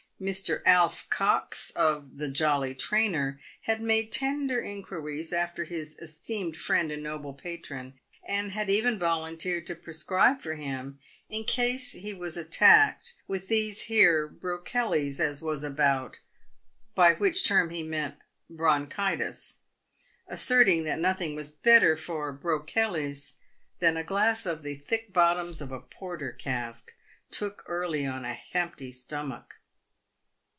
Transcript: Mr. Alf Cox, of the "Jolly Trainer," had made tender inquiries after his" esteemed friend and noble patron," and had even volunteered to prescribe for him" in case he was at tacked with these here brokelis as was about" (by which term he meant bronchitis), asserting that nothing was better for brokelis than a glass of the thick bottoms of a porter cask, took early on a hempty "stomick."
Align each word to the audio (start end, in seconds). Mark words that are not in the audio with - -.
Mr. 0.21 0.61
Alf 0.67 1.09
Cox, 1.09 1.71
of 1.71 2.19
the 2.19 2.29
"Jolly 2.29 2.75
Trainer," 2.75 3.39
had 3.63 3.81
made 3.81 4.11
tender 4.11 4.61
inquiries 4.61 5.33
after 5.33 5.63
his" 5.63 5.97
esteemed 5.97 6.55
friend 6.55 6.91
and 6.91 7.01
noble 7.01 7.33
patron," 7.33 7.91
and 8.23 8.51
had 8.51 8.69
even 8.69 8.99
volunteered 8.99 9.65
to 9.65 9.73
prescribe 9.73 10.39
for 10.39 10.53
him" 10.53 10.99
in 11.31 11.43
case 11.43 11.93
he 11.93 12.13
was 12.13 12.37
at 12.37 12.51
tacked 12.51 13.15
with 13.27 13.47
these 13.47 13.81
here 13.85 14.27
brokelis 14.27 15.19
as 15.19 15.41
was 15.41 15.63
about" 15.63 16.19
(by 16.93 17.13
which 17.13 17.43
term 17.43 17.71
he 17.71 17.81
meant 17.81 18.13
bronchitis), 18.47 19.61
asserting 20.27 20.83
that 20.83 20.99
nothing 20.99 21.35
was 21.35 21.49
better 21.49 21.95
for 21.97 22.31
brokelis 22.31 23.37
than 23.79 23.97
a 23.97 24.03
glass 24.03 24.45
of 24.45 24.61
the 24.61 24.75
thick 24.75 25.11
bottoms 25.11 25.61
of 25.61 25.71
a 25.71 25.81
porter 25.81 26.31
cask, 26.31 26.91
took 27.31 27.63
early 27.65 28.05
on 28.05 28.23
a 28.23 28.35
hempty 28.53 28.91
"stomick." 28.93 29.53